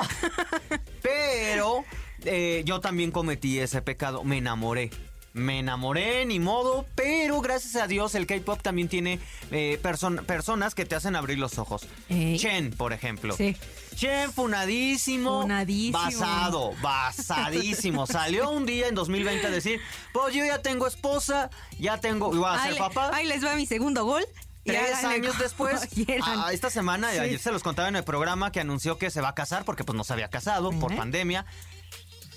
pero, 1.02 1.84
eh, 2.24 2.62
yo 2.66 2.80
también 2.82 3.10
cometí 3.10 3.58
ese 3.60 3.82
pecado. 3.82 4.24
Me 4.24 4.38
enamoré. 4.38 4.92
Me 5.34 5.60
enamoré, 5.60 6.26
ni 6.26 6.40
modo, 6.40 6.86
pero 6.96 7.40
gracias 7.42 7.76
a 7.76 7.88
Dios 7.88 8.14
el 8.16 8.26
K-pop 8.28 8.62
también 8.62 8.90
tiene 8.90 9.20
eh, 9.52 9.80
person- 9.82 10.24
personas 10.26 10.76
que 10.76 10.86
te 10.86 10.96
hacen 10.96 11.16
abrir 11.16 11.38
los 11.40 11.58
ojos. 11.60 11.88
Ey. 12.10 12.38
Chen, 12.38 12.72
por 12.72 12.94
ejemplo. 12.94 13.36
Sí. 13.36 13.56
Chen, 13.96 14.32
funadísimo. 14.34 15.42
Funadísimo. 15.44 15.98
Basado, 16.00 16.74
basadísimo. 16.82 18.06
Salió 18.08 18.50
un 18.52 18.66
día 18.66 18.88
en 18.88 18.96
2020 18.96 19.48
a 19.48 19.50
decir, 19.52 19.80
pues 20.14 20.34
yo 20.36 20.44
ya 20.46 20.62
tengo 20.62 20.86
esposa, 20.88 21.50
ya 21.80 22.00
tengo, 22.00 22.32
voy 22.32 22.44
a 22.46 22.64
ser 22.64 22.78
papá. 22.78 23.12
Ahí 23.14 23.26
les 23.28 23.44
va 23.44 23.56
mi 23.56 23.66
segundo 23.66 24.06
gol. 24.06 24.26
Tres 24.66 25.04
años 25.04 25.38
después, 25.40 25.86
quieran. 25.94 26.40
a- 26.42 26.52
esta 26.52 26.70
semana, 26.70 27.12
Sí. 27.12 27.20
ayer 27.20 27.40
se 27.40 27.52
los 27.52 27.64
contaba 27.64 27.88
en 27.88 27.96
el 27.96 28.04
programa 28.04 28.52
que 28.52 28.60
anunció 28.60 28.98
que 28.98 29.10
se 29.10 29.22
va 29.22 29.30
a 29.30 29.36
casar 29.36 29.66
porque 29.66 29.84
pues 29.84 29.96
no 29.98 30.04
se 30.04 30.14
había 30.14 30.30
casado 30.30 30.72
por 30.72 30.96
pandemia. 30.96 31.46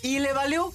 Y 0.02 0.18
le 0.20 0.32
valió. 0.32 0.72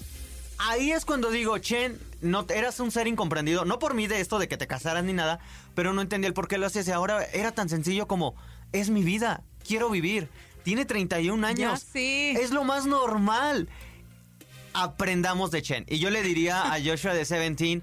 Ahí 0.58 0.90
es 0.90 1.04
cuando 1.04 1.30
digo, 1.30 1.56
Chen, 1.58 2.00
no 2.20 2.44
eras 2.48 2.80
un 2.80 2.90
ser 2.90 3.06
incomprendido, 3.06 3.64
no 3.64 3.78
por 3.78 3.94
mí 3.94 4.08
de 4.08 4.20
esto 4.20 4.38
de 4.40 4.48
que 4.48 4.56
te 4.56 4.66
casaras 4.66 5.04
ni 5.04 5.12
nada, 5.12 5.38
pero 5.76 5.92
no 5.92 6.02
entendía 6.02 6.26
el 6.28 6.34
por 6.34 6.48
qué 6.48 6.58
lo 6.58 6.66
hacías 6.66 6.88
y 6.88 6.90
ahora 6.90 7.22
era 7.32 7.52
tan 7.52 7.68
sencillo 7.68 8.08
como, 8.08 8.34
es 8.72 8.90
mi 8.90 9.02
vida, 9.04 9.42
quiero 9.66 9.88
vivir. 9.88 10.28
Tiene 10.64 10.84
31 10.84 11.46
años. 11.46 11.80
sé. 11.92 12.32
Es 12.32 12.50
lo 12.50 12.64
más 12.64 12.86
normal. 12.86 13.68
Aprendamos 14.74 15.50
de 15.50 15.62
Chen. 15.62 15.84
Y 15.88 15.98
yo 15.98 16.10
le 16.10 16.22
diría 16.22 16.72
a 16.72 16.78
Joshua 16.84 17.14
de 17.14 17.24
Seventeen, 17.24 17.82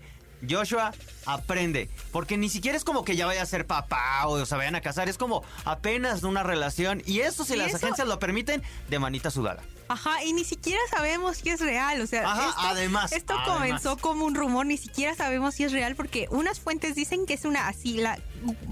Joshua, 0.49 0.93
aprende. 1.25 1.89
Porque 2.11 2.37
ni 2.37 2.49
siquiera 2.49 2.77
es 2.77 2.83
como 2.83 3.03
que 3.03 3.15
ya 3.15 3.25
vaya 3.25 3.41
a 3.41 3.45
ser 3.45 3.65
papá 3.67 4.25
o 4.27 4.45
se 4.45 4.55
vayan 4.55 4.75
a 4.75 4.81
casar. 4.81 5.09
Es 5.09 5.17
como 5.17 5.43
apenas 5.65 6.23
una 6.23 6.43
relación. 6.43 7.01
Y 7.05 7.19
eso, 7.21 7.43
si 7.45 7.53
Y 7.53 7.57
las 7.57 7.67
eso- 7.69 7.77
agencias 7.77 8.07
lo 8.07 8.19
permiten, 8.19 8.61
de 8.89 8.99
manita 8.99 9.31
sudada. 9.31 9.61
Ajá, 9.87 10.23
y 10.23 10.33
ni 10.33 10.43
siquiera 10.43 10.81
sabemos 10.89 11.37
si 11.37 11.49
es 11.49 11.59
real, 11.59 12.01
o 12.01 12.07
sea, 12.07 12.23
Ajá, 12.27 12.49
esto, 12.49 12.61
además, 12.61 13.11
esto 13.11 13.33
además. 13.37 13.53
comenzó 13.59 13.97
como 13.97 14.25
un 14.25 14.33
rumor, 14.33 14.65
ni 14.65 14.77
siquiera 14.77 15.13
sabemos 15.13 15.53
si 15.53 15.63
es 15.63 15.71
real 15.71 15.95
porque 15.95 16.27
unas 16.31 16.59
fuentes 16.59 16.95
dicen 16.95 17.27
que 17.27 17.35
es 17.35 17.45
una 17.45 17.67
así 17.67 17.97
la 17.97 18.17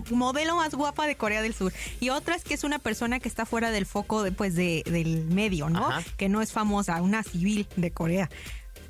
modelo 0.10 0.56
más 0.56 0.74
guapa 0.74 1.06
de 1.06 1.16
Corea 1.16 1.44
del 1.44 1.54
Sur 1.54 1.72
y 2.00 2.10
otras 2.10 2.44
que 2.44 2.56
es 2.56 2.64
una 2.64 2.80
persona 2.80 3.20
que 3.20 3.30
está 3.30 3.46
fuera 3.46 3.70
del 3.70 3.86
foco 3.86 4.24
de, 4.24 4.32
pues 4.32 4.56
de, 4.56 4.82
del 4.88 5.26
medio, 5.26 5.70
¿no? 5.70 5.88
Ajá. 5.88 6.04
Que 6.18 6.30
no 6.30 6.42
es 6.42 6.52
famosa, 6.52 7.00
una 7.04 7.22
civil 7.22 7.68
de 7.76 7.92
Corea. 7.92 8.30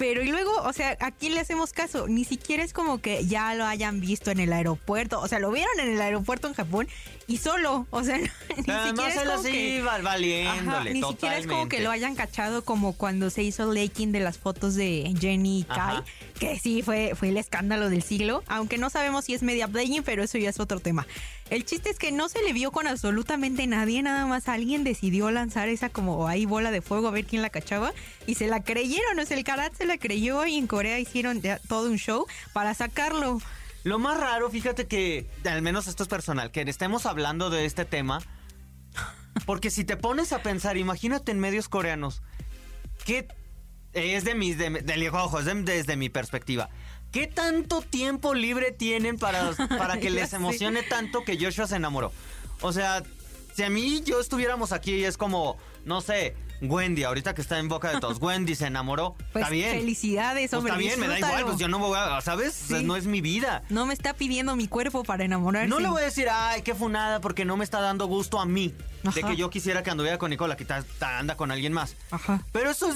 Pero 0.04 0.22
y 0.22 0.28
luego, 0.28 0.52
o 0.64 0.74
sea, 0.74 0.98
¿a 1.00 1.12
quién 1.12 1.34
le 1.34 1.40
hacemos 1.40 1.72
caso? 1.72 2.10
Ni 2.10 2.26
siquiera 2.26 2.62
es 2.62 2.74
como 2.74 3.00
que 3.00 3.26
ya 3.26 3.54
lo 3.54 3.66
hayan 3.66 4.02
visto 4.02 4.32
en 4.32 4.42
el 4.42 4.52
aeropuerto. 4.52 5.22
O 5.22 5.30
sea, 5.30 5.40
lo 5.40 5.50
vieron 5.50 5.80
en 5.80 5.94
el 5.94 6.02
aeropuerto 6.02 6.50
en 6.50 6.56
Japón 6.56 6.90
y 7.26 7.38
solo. 7.38 7.88
O 7.90 8.04
sea, 8.04 8.18
ni 8.18 8.28
Además, 8.68 8.90
siquiera 8.90 9.10
es 9.10 9.22
él 9.22 9.30
como 9.30 9.44
que... 9.44 10.46
Ajá, 10.46 10.84
ni 10.84 11.02
siquiera 11.02 11.38
es 11.38 11.48
como 11.48 11.70
que 11.70 11.80
lo 11.80 11.90
hayan 11.90 12.16
cachado 12.16 12.66
como 12.66 12.92
cuando 12.92 13.30
se 13.30 13.44
hizo 13.44 13.64
el 13.64 13.76
leaking 13.76 14.12
de 14.12 14.20
las 14.20 14.38
fotos 14.38 14.76
de 14.76 15.16
Jenny 15.18 15.62
y 15.62 15.64
Kai, 15.64 15.78
Ajá. 15.78 16.06
que 16.38 16.60
sí 16.60 16.82
fue, 16.82 17.14
fue 17.16 17.30
el 17.30 17.38
escándalo 17.38 17.90
del 17.90 18.04
siglo, 18.04 18.44
aunque 18.48 18.78
no 18.78 18.90
sabemos 18.90 19.24
si 19.24 19.34
es 19.34 19.42
media 19.42 19.70
playing, 19.70 20.04
pero 20.04 20.22
eso 20.22 20.38
ya 20.38 20.50
es 20.50 20.60
otro 20.60 20.82
tema. 20.82 21.08
El 21.50 21.66
chiste 21.66 21.90
es 21.90 22.00
que 22.00 22.12
no 22.12 22.30
se 22.30 22.42
le 22.42 22.52
vio 22.52 22.72
con 22.72 22.88
absolutamente 22.88 23.68
nadie, 23.68 24.02
nada 24.02 24.26
más 24.26 24.48
alguien 24.48 24.84
decidió 24.84 25.30
lanzar 25.30 25.70
esa 25.70 25.90
como 25.90 26.28
ahí 26.28 26.46
bola 26.46 26.72
de 26.72 26.82
fuego 26.82 27.10
a 27.10 27.12
ver 27.12 27.26
quién 27.26 27.42
la 27.42 27.50
cachaba 27.50 27.94
y 28.26 28.36
se 28.36 28.48
la 28.48 28.64
creyeron, 28.64 29.20
o 29.20 29.26
sea, 29.26 29.38
el 29.38 29.44
Karat 29.44 29.74
se 29.76 29.86
la 29.86 29.93
creyó 29.98 30.46
y 30.46 30.58
en 30.58 30.68
Corea 30.68 31.00
hicieron 31.00 31.42
todo 31.68 31.90
un 31.90 31.98
show 31.98 32.26
para 32.54 32.74
sacarlo. 32.74 33.40
Lo 33.84 34.00
más 34.00 34.18
raro, 34.18 34.50
fíjate 34.50 34.88
que, 34.88 35.28
al 35.46 35.62
menos 35.62 35.88
esto 35.88 36.04
es 36.04 36.10
personal, 36.10 36.52
que 36.52 36.62
estemos 36.62 37.06
hablando 37.06 37.50
de 37.50 37.66
este 37.66 37.86
tema. 37.86 38.22
Porque 39.46 39.70
si 39.72 39.84
te 39.84 39.98
pones 39.98 40.32
a 40.32 40.42
pensar, 40.44 40.78
imagínate 40.78 41.32
en 41.32 41.40
medios 41.40 41.68
coreanos, 41.68 42.22
que 43.06 43.28
es 43.94 44.24
de 44.24 44.36
mis, 44.36 44.58
de, 44.58 44.70
de- 44.70 44.98
desde 45.66 45.96
mi 45.98 46.10
perspectiva. 46.10 46.70
¿Qué 47.12 47.28
tanto 47.28 47.82
tiempo 47.82 48.34
libre 48.34 48.72
tienen 48.72 49.18
para, 49.18 49.52
para 49.78 50.00
que 50.00 50.10
les 50.10 50.34
emocione 50.34 50.84
tanto 50.84 51.24
que 51.24 51.38
Joshua 51.44 51.68
se 51.68 51.76
enamoró? 51.76 52.12
O 52.62 52.72
sea, 52.72 53.04
si 53.56 53.64
a 53.64 53.70
mí 53.70 54.02
yo 54.04 54.20
estuviéramos 54.20 54.72
aquí 54.72 54.94
y 54.96 55.04
es 55.04 55.18
como, 55.18 55.58
no 55.86 56.02
sé, 56.02 56.36
Wendy, 56.70 57.04
ahorita 57.04 57.34
que 57.36 57.42
está 57.42 57.60
en 57.60 57.68
boca 57.70 57.92
de 57.92 58.00
todos, 58.00 58.18
Wendy 58.22 58.56
se 58.56 58.68
enamoró, 58.68 59.16
Pues 59.34 59.44
está 59.44 59.50
bien. 59.50 59.72
felicidades, 59.80 60.50
Pues 60.50 60.54
hombre. 60.54 60.72
está 60.74 60.80
bien, 60.80 61.00
me 61.00 61.08
da 61.08 61.20
igual, 61.20 61.46
pues 61.46 61.58
yo 61.58 61.68
no 61.68 61.80
voy 61.80 61.98
a, 61.98 62.20
¿sabes? 62.22 62.54
Sí. 62.54 62.84
No 62.84 62.96
es 62.96 63.06
mi 63.06 63.22
vida. 63.22 63.64
No 63.70 63.86
me 63.86 63.94
está 63.94 64.14
pidiendo 64.14 64.56
mi 64.56 64.68
cuerpo 64.68 65.04
para 65.04 65.26
enamorarse. 65.26 65.68
No 65.68 65.80
le 65.80 65.90
voy 65.90 66.02
a 66.02 66.06
decir, 66.06 66.28
ay, 66.32 66.62
qué 66.62 66.74
funada, 66.76 67.20
porque 67.22 67.46
no 67.46 67.58
me 67.58 67.64
está 67.64 67.82
dando 67.82 68.08
gusto 68.08 68.40
a 68.40 68.46
mí. 68.46 68.74
De 69.04 69.10
Ajá. 69.10 69.30
que 69.30 69.36
yo 69.36 69.50
quisiera 69.50 69.84
que 69.84 69.92
anduviera 69.92 70.18
con 70.18 70.30
Nicola, 70.30 70.56
que 70.56 70.64
ta- 70.64 70.86
ta- 70.98 71.20
anda 71.20 71.36
con 71.36 71.52
alguien 71.52 71.74
más. 71.74 71.96
Ajá. 72.12 72.46
Pero 72.54 72.70
eso 72.72 72.90
es. 72.90 72.96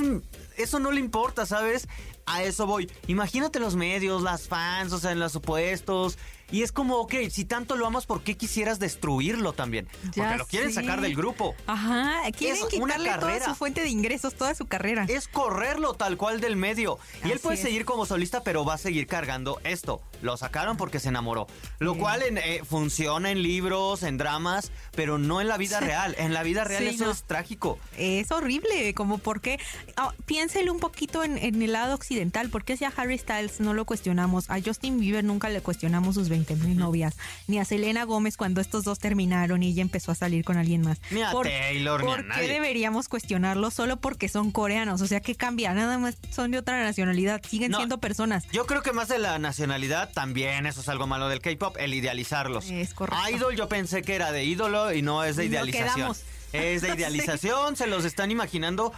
Eso 0.55 0.79
no 0.79 0.91
le 0.91 0.99
importa, 1.01 1.45
¿sabes? 1.45 1.87
A 2.25 2.43
eso 2.43 2.65
voy. 2.65 2.89
Imagínate 3.07 3.59
los 3.59 3.75
medios, 3.75 4.23
las 4.23 4.47
fans, 4.47 4.93
o 4.93 4.99
sea, 4.99 5.11
en 5.11 5.19
los 5.19 5.33
supuestos. 5.33 6.17
Y 6.51 6.63
es 6.63 6.71
como, 6.71 6.97
ok, 6.97 7.13
si 7.29 7.45
tanto 7.45 7.75
lo 7.75 7.85
amas, 7.87 8.05
¿por 8.05 8.21
qué 8.23 8.37
quisieras 8.37 8.79
destruirlo 8.79 9.53
también? 9.53 9.87
Porque 10.15 10.37
lo 10.37 10.45
quieren 10.45 10.73
sacar 10.73 11.01
del 11.01 11.15
grupo. 11.15 11.55
Ajá, 11.65 12.21
quieren 12.37 12.57
Es 12.57 12.73
una 12.75 12.95
quitarle 12.95 13.09
toda 13.09 13.19
carrera. 13.19 13.45
su 13.45 13.55
fuente 13.55 13.81
de 13.81 13.89
ingresos, 13.89 14.33
toda 14.35 14.55
su 14.55 14.65
carrera. 14.65 15.05
Es 15.09 15.27
correrlo 15.27 15.93
tal 15.93 16.15
cual 16.17 16.39
del 16.39 16.55
medio. 16.55 16.99
Y 17.25 17.31
él 17.31 17.39
puede 17.39 17.55
es. 17.57 17.61
seguir 17.61 17.83
como 17.85 18.05
solista, 18.05 18.43
pero 18.43 18.63
va 18.65 18.75
a 18.75 18.77
seguir 18.77 19.07
cargando 19.07 19.59
esto. 19.63 20.01
Lo 20.21 20.37
sacaron 20.37 20.77
porque 20.77 20.99
se 20.99 21.09
enamoró. 21.09 21.47
Lo 21.79 21.95
cual 21.95 22.23
en, 22.23 22.37
eh, 22.37 22.61
funciona 22.67 23.29
en 23.31 23.43
libros, 23.43 24.03
en 24.03 24.17
dramas, 24.17 24.71
pero 24.95 25.17
no 25.17 25.41
en 25.41 25.47
la 25.47 25.57
vida 25.57 25.79
real. 25.79 26.15
En 26.17 26.33
la 26.33 26.43
vida 26.43 26.63
real 26.63 26.83
Sí, 26.83 26.89
eso 26.89 27.05
no. 27.05 27.11
es 27.11 27.23
trágico. 27.23 27.77
Es 27.97 28.31
horrible, 28.31 28.93
como 28.93 29.17
porque 29.17 29.59
ah, 29.97 30.13
piénsele 30.25 30.71
un 30.71 30.79
poquito 30.79 31.23
en, 31.23 31.37
en 31.37 31.61
el 31.61 31.73
lado 31.73 31.93
occidental, 31.93 32.49
porque 32.49 32.77
si 32.77 32.85
a 32.85 32.93
Harry 32.95 33.17
Styles 33.17 33.59
no 33.59 33.73
lo 33.73 33.85
cuestionamos, 33.85 34.49
a 34.49 34.59
Justin 34.61 34.99
Bieber 34.99 35.23
nunca 35.23 35.49
le 35.49 35.61
cuestionamos 35.61 36.15
sus 36.15 36.29
20 36.37 36.55
mil 36.67 36.77
novias, 36.77 37.15
ni 37.47 37.59
a 37.59 37.65
Selena 37.65 38.03
Gómez 38.03 38.37
cuando 38.37 38.61
estos 38.61 38.83
dos 38.83 38.99
terminaron 38.99 39.63
y 39.63 39.69
ella 39.69 39.81
empezó 39.81 40.11
a 40.11 40.15
salir 40.15 40.43
con 40.43 40.57
alguien 40.57 40.81
más. 40.81 40.99
Ni 41.11 41.21
a 41.21 41.31
Taylor, 41.31 42.03
ni 42.03 42.11
a 42.11 42.15
¿Por 42.15 42.27
qué 42.35 42.47
deberíamos 42.47 43.09
cuestionarlo 43.09 43.71
solo 43.71 43.97
porque 43.97 44.29
son 44.29 44.51
coreanos? 44.51 45.01
O 45.01 45.07
sea, 45.07 45.19
¿qué 45.19 45.35
cambia? 45.35 45.73
Nada 45.73 45.97
más 45.97 46.15
son 46.31 46.51
de 46.51 46.59
otra 46.59 46.83
nacionalidad, 46.83 47.41
siguen 47.47 47.71
No. 47.71 47.77
siendo 47.77 47.99
personas. 47.99 48.45
Yo 48.51 48.65
creo 48.65 48.81
que 48.81 48.93
más 48.93 49.07
de 49.07 49.19
la 49.19 49.39
nacionalidad 49.39 50.11
también 50.13 50.65
eso 50.65 50.81
es 50.81 50.89
algo 50.89 51.07
malo 51.07 51.27
del 51.29 51.39
K-pop, 51.41 51.75
el 51.79 51.93
idealizarlos. 51.93 52.69
Es 52.69 52.93
correcto. 52.93 53.29
Idol 53.29 53.55
yo 53.55 53.67
pensé 53.67 54.01
que 54.03 54.15
era 54.15 54.31
de 54.31 54.43
ídolo 54.45 54.93
y 54.93 55.01
no 55.01 55.23
es 55.23 55.35
de 55.35 55.45
idealización. 55.45 56.11
Es 56.53 56.81
de 56.81 56.87
Sí. 56.91 56.93
idealización, 56.97 57.75
se 57.75 57.87
los 57.87 58.05
están 58.05 58.31
imaginando. 58.31 58.93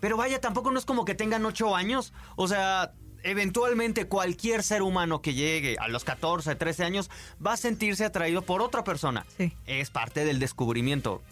Pero 0.00 0.16
vaya, 0.18 0.40
tampoco 0.40 0.70
no 0.70 0.78
es 0.78 0.84
como 0.84 1.04
que 1.06 1.14
tengan 1.14 1.44
ocho 1.46 1.74
años. 1.74 2.12
O 2.36 2.46
sea, 2.46 2.92
eventualmente 3.24 4.06
cualquier 4.06 4.62
ser 4.62 4.82
humano 4.82 5.20
que 5.20 5.34
llegue 5.34 5.76
a 5.80 5.88
los 5.88 6.04
14, 6.04 6.54
13 6.54 6.84
años 6.84 7.10
va 7.44 7.54
a 7.54 7.56
sentirse 7.56 8.04
atraído 8.04 8.42
por 8.42 8.62
otra 8.62 8.84
persona. 8.84 9.26
Sí. 9.36 9.52
Es 9.66 9.90
parte 9.90 10.24
del 10.24 10.38
descubrimiento. 10.38 11.22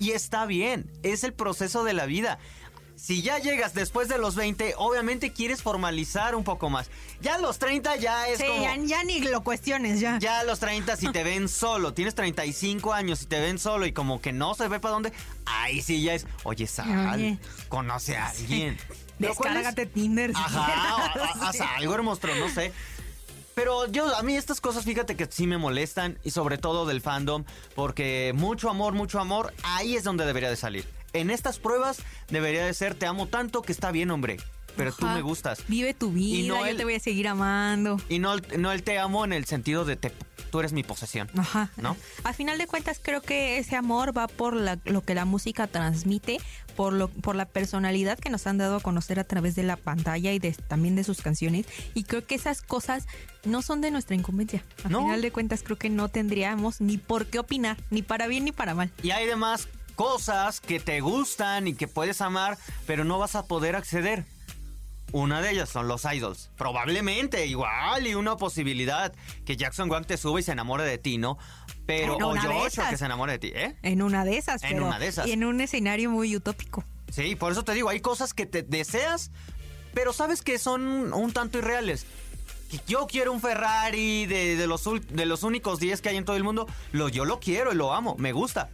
Y 0.00 0.10
está 0.10 0.46
bien, 0.46 0.90
es 1.02 1.22
el 1.24 1.32
proceso 1.32 1.84
de 1.84 1.92
la 1.92 2.06
vida. 2.06 2.38
Si 3.02 3.20
ya 3.20 3.38
llegas 3.40 3.74
después 3.74 4.06
de 4.08 4.16
los 4.16 4.36
20, 4.36 4.74
obviamente 4.78 5.32
quieres 5.32 5.60
formalizar 5.60 6.36
un 6.36 6.44
poco 6.44 6.70
más. 6.70 6.88
Ya 7.20 7.34
a 7.34 7.38
los 7.38 7.58
30 7.58 7.96
ya 7.96 8.28
es 8.28 8.38
Sí, 8.38 8.44
como... 8.46 8.62
ya, 8.62 8.76
ya 8.76 9.02
ni 9.02 9.18
lo 9.18 9.42
cuestiones, 9.42 9.98
ya. 9.98 10.20
Ya 10.20 10.38
a 10.38 10.44
los 10.44 10.60
30 10.60 10.94
si 10.96 11.10
te 11.10 11.24
ven 11.24 11.48
solo, 11.48 11.94
tienes 11.94 12.14
35 12.14 12.92
años 12.92 13.22
y 13.22 13.26
te 13.26 13.40
ven 13.40 13.58
solo 13.58 13.86
y 13.86 13.92
como 13.92 14.20
que 14.20 14.32
no 14.32 14.54
se 14.54 14.68
ve 14.68 14.78
para 14.78 14.92
dónde, 14.92 15.12
ahí 15.46 15.82
sí 15.82 16.00
ya 16.00 16.14
es, 16.14 16.28
oye, 16.44 16.68
sal, 16.68 17.14
Oye. 17.16 17.38
conoce 17.68 18.16
a 18.16 18.28
alguien. 18.28 18.78
Es- 19.18 19.28
Descárgate 19.28 19.86
Tinder. 19.86 20.30
si 20.30 20.36
Ajá, 20.36 21.12
haz 21.42 21.60
algo, 21.76 21.94
hermoso, 21.94 22.28
no 22.38 22.48
sé. 22.48 22.72
Pero 23.54 23.86
yo, 23.86 24.14
a 24.16 24.22
mí 24.22 24.34
estas 24.36 24.60
cosas, 24.60 24.84
fíjate 24.84 25.14
que 25.16 25.26
sí 25.30 25.46
me 25.46 25.58
molestan 25.58 26.18
y 26.24 26.30
sobre 26.30 26.56
todo 26.58 26.86
del 26.86 27.00
fandom, 27.00 27.44
porque 27.74 28.32
mucho 28.34 28.70
amor, 28.70 28.94
mucho 28.94 29.20
amor, 29.20 29.52
ahí 29.62 29.94
es 29.94 30.04
donde 30.04 30.24
debería 30.24 30.48
de 30.50 30.56
salir. 30.56 30.86
En 31.12 31.30
estas 31.30 31.58
pruebas 31.58 31.98
debería 32.30 32.64
de 32.64 32.72
ser, 32.72 32.94
te 32.94 33.04
amo 33.06 33.26
tanto 33.26 33.60
que 33.60 33.72
está 33.72 33.90
bien, 33.90 34.10
hombre, 34.10 34.38
pero 34.76 34.92
tú 34.92 35.04
me 35.04 35.20
gustas. 35.20 35.62
Vive 35.68 35.92
tu 35.92 36.10
vida, 36.12 36.38
Y 36.38 36.48
no 36.48 36.56
yo 36.60 36.66
el- 36.66 36.76
te 36.78 36.84
voy 36.84 36.94
a 36.94 37.00
seguir 37.00 37.28
amando. 37.28 38.00
Y 38.08 38.18
no, 38.18 38.36
no 38.56 38.72
el 38.72 38.82
te 38.82 38.98
amo 38.98 39.24
en 39.26 39.34
el 39.34 39.44
sentido 39.44 39.84
de 39.84 39.96
te, 39.96 40.12
tú 40.52 40.60
eres 40.60 40.72
mi 40.72 40.84
posesión. 40.84 41.28
Ajá. 41.36 41.70
¿No? 41.76 41.96
Al 42.22 42.34
final 42.34 42.58
de 42.58 42.68
cuentas 42.68 43.00
creo 43.02 43.22
que 43.22 43.58
ese 43.58 43.74
amor 43.74 44.16
va 44.16 44.28
por 44.28 44.54
la- 44.54 44.78
lo 44.84 45.00
que 45.02 45.14
la 45.16 45.24
música 45.24 45.66
transmite, 45.66 46.38
por 46.76 46.92
lo, 46.92 47.08
por 47.08 47.34
la 47.34 47.46
personalidad 47.46 48.18
que 48.18 48.30
nos 48.30 48.46
han 48.46 48.58
dado 48.58 48.76
a 48.76 48.80
conocer 48.80 49.18
a 49.18 49.24
través 49.24 49.54
de 49.56 49.62
la 49.62 49.76
pantalla 49.76 50.30
y 50.32 50.38
de, 50.38 50.52
también 50.52 50.94
de 50.94 51.04
sus 51.04 51.22
canciones. 51.22 51.66
Y 51.94 52.04
creo 52.04 52.24
que 52.26 52.34
esas 52.34 52.60
cosas 52.62 53.06
no 53.44 53.62
son 53.62 53.80
de 53.80 53.90
nuestra 53.90 54.14
incumbencia. 54.14 54.62
No. 54.88 55.00
final 55.00 55.22
de 55.22 55.32
cuentas 55.32 55.62
creo 55.64 55.78
que 55.78 55.88
no 55.90 56.08
tendríamos 56.08 56.80
ni 56.80 56.98
por 56.98 57.26
qué 57.26 57.38
opinar, 57.38 57.78
ni 57.90 58.02
para 58.02 58.26
bien 58.26 58.44
ni 58.44 58.52
para 58.52 58.74
mal. 58.74 58.90
Y 59.02 59.10
hay 59.10 59.26
demás 59.26 59.68
cosas 59.96 60.60
que 60.60 60.80
te 60.80 61.00
gustan 61.00 61.66
y 61.66 61.74
que 61.74 61.88
puedes 61.88 62.20
amar, 62.20 62.58
pero 62.86 63.04
no 63.04 63.18
vas 63.18 63.34
a 63.36 63.46
poder 63.46 63.74
acceder. 63.76 64.24
Una 65.12 65.40
de 65.42 65.50
ellas 65.50 65.68
son 65.68 65.88
los 65.88 66.04
idols. 66.04 66.50
Probablemente, 66.56 67.46
igual, 67.46 68.06
y 68.06 68.14
una 68.14 68.36
posibilidad 68.36 69.12
que 69.44 69.56
Jackson 69.56 69.90
Wang 69.90 70.06
te 70.06 70.16
suba 70.16 70.40
y 70.40 70.42
se 70.42 70.52
enamore 70.52 70.84
de 70.84 70.96
ti, 70.98 71.18
¿no? 71.18 71.38
Pero, 71.86 72.16
o 72.16 72.34
Joshua 72.36 72.88
que 72.88 72.96
se 72.96 73.04
enamore 73.04 73.32
de 73.32 73.38
ti, 73.38 73.52
¿eh? 73.54 73.76
En 73.82 74.00
una 74.02 74.24
de 74.24 74.38
esas, 74.38 74.62
En 74.62 74.70
pero 74.72 74.86
una 74.86 74.98
de 74.98 75.08
esas. 75.08 75.26
y 75.26 75.32
en 75.32 75.44
un 75.44 75.60
escenario 75.60 76.10
muy 76.10 76.34
utópico. 76.34 76.84
Sí, 77.10 77.36
por 77.36 77.52
eso 77.52 77.62
te 77.62 77.74
digo, 77.74 77.90
hay 77.90 78.00
cosas 78.00 78.32
que 78.32 78.46
te 78.46 78.62
deseas, 78.62 79.30
pero 79.92 80.12
sabes 80.14 80.40
que 80.42 80.58
son 80.58 81.12
un 81.12 81.32
tanto 81.32 81.58
irreales. 81.58 82.06
Yo 82.86 83.06
quiero 83.06 83.32
un 83.32 83.40
Ferrari 83.42 84.24
de, 84.24 84.56
de 84.56 84.66
los, 84.66 84.82
de 85.10 85.26
los 85.26 85.42
únicos 85.42 85.78
10 85.78 86.00
que 86.00 86.08
hay 86.08 86.16
en 86.16 86.24
todo 86.24 86.36
el 86.36 86.44
mundo. 86.44 86.66
Lo, 86.92 87.10
yo 87.10 87.26
lo 87.26 87.38
quiero 87.38 87.70
y 87.72 87.76
lo 87.76 87.92
amo, 87.92 88.16
me 88.18 88.32
gusta. 88.32 88.70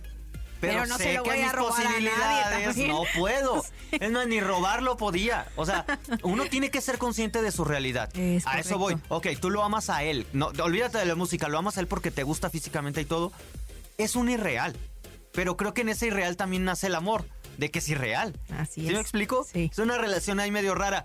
Pero, 0.60 0.72
Pero 0.74 0.86
no 0.86 0.96
sé 0.98 1.04
se 1.04 1.14
lo 1.14 1.22
que 1.22 1.30
voy 1.30 1.38
a 1.40 1.42
mis 1.44 1.52
robar 1.52 1.72
a 1.80 1.84
nadie 1.84 2.10
posibilidades 2.10 2.76
no 2.88 3.02
puedo. 3.16 3.64
Es 3.92 4.10
más, 4.10 4.26
ni 4.26 4.40
robarlo 4.40 4.96
podía. 4.96 5.46
O 5.56 5.64
sea, 5.64 5.86
uno 6.22 6.44
tiene 6.46 6.70
que 6.70 6.80
ser 6.80 6.98
consciente 6.98 7.40
de 7.42 7.50
su 7.52 7.64
realidad. 7.64 8.10
Es 8.16 8.46
a 8.46 8.58
eso 8.58 8.76
voy. 8.78 8.96
Ok, 9.08 9.28
tú 9.40 9.50
lo 9.50 9.62
amas 9.64 9.88
a 9.88 10.02
él. 10.02 10.26
No, 10.32 10.48
olvídate 10.62 10.98
de 10.98 11.06
la 11.06 11.14
música, 11.14 11.48
lo 11.48 11.58
amas 11.58 11.76
a 11.78 11.80
él 11.80 11.86
porque 11.86 12.10
te 12.10 12.22
gusta 12.22 12.50
físicamente 12.50 13.00
y 13.00 13.04
todo. 13.04 13.32
Es 13.96 14.14
un 14.16 14.28
irreal. 14.28 14.76
Pero 15.32 15.56
creo 15.56 15.72
que 15.74 15.82
en 15.82 15.88
ese 15.90 16.06
irreal 16.08 16.36
también 16.36 16.64
nace 16.64 16.88
el 16.88 16.94
amor, 16.96 17.24
de 17.56 17.70
que 17.70 17.78
es 17.78 17.88
irreal. 17.88 18.34
Así 18.58 18.80
¿Sí 18.82 18.88
es. 18.88 18.92
me 18.94 19.00
explico? 19.00 19.46
Sí. 19.50 19.68
Es 19.72 19.78
una 19.78 19.96
relación 19.96 20.40
ahí 20.40 20.50
medio 20.50 20.74
rara. 20.74 21.04